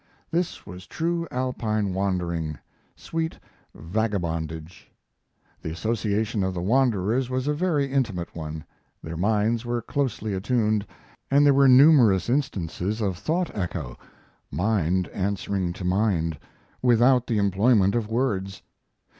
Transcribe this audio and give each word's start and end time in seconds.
This 0.31 0.65
was 0.65 0.87
true 0.87 1.27
Alpine 1.29 1.93
wandering 1.93 2.57
sweet 2.95 3.37
vagabondage. 3.75 4.89
The 5.61 5.69
association 5.69 6.41
of 6.43 6.55
the 6.55 6.59
wanderers 6.59 7.29
was 7.29 7.47
a 7.47 7.53
very 7.53 7.85
intimate 7.93 8.35
one. 8.35 8.63
Their 9.03 9.15
minds 9.15 9.63
were 9.63 9.79
closely 9.83 10.33
attuned, 10.33 10.87
and 11.29 11.45
there 11.45 11.53
were 11.53 11.67
numerous 11.67 12.29
instances 12.29 12.99
of 12.99 13.15
thought 13.15 13.55
echo 13.55 13.95
mind 14.49 15.07
answering 15.09 15.71
to 15.73 15.83
mind 15.85 16.39
without 16.81 17.27
the 17.27 17.37
employment 17.37 17.93
of 17.93 18.09
words. 18.09 18.63